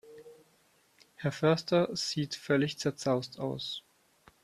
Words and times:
Herr 1.15 1.31
Förster 1.31 1.95
sieht 1.95 2.33
völlig 2.33 2.79
zerzaust 2.79 3.39
aus. 3.39 3.83